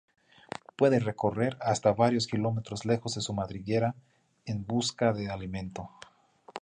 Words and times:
Puede 0.77 0.97
recorrer 0.97 1.59
hasta 1.61 1.93
varios 1.93 2.25
kilómetros 2.25 2.85
lejos 2.85 3.13
de 3.13 3.21
su 3.21 3.35
madriguera 3.35 3.93
en 4.45 4.65
busca 4.65 5.13
de 5.13 5.29
alimento. 5.29 5.91